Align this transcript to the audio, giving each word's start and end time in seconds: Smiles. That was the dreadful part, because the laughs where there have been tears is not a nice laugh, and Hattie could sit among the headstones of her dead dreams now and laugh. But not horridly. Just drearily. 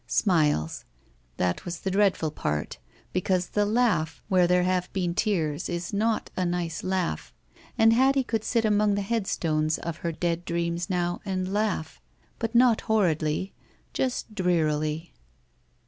Smiles. 0.07 0.83
That 1.37 1.63
was 1.63 1.81
the 1.81 1.91
dreadful 1.91 2.31
part, 2.31 2.79
because 3.13 3.49
the 3.49 3.67
laughs 3.67 4.19
where 4.29 4.47
there 4.47 4.63
have 4.63 4.91
been 4.93 5.13
tears 5.13 5.69
is 5.69 5.93
not 5.93 6.31
a 6.35 6.43
nice 6.43 6.83
laugh, 6.83 7.31
and 7.77 7.93
Hattie 7.93 8.23
could 8.23 8.43
sit 8.43 8.65
among 8.65 8.95
the 8.95 9.03
headstones 9.03 9.77
of 9.77 9.97
her 9.97 10.11
dead 10.11 10.43
dreams 10.43 10.89
now 10.89 11.21
and 11.23 11.53
laugh. 11.53 12.01
But 12.39 12.55
not 12.55 12.81
horridly. 12.89 13.53
Just 13.93 14.33
drearily. 14.33 15.13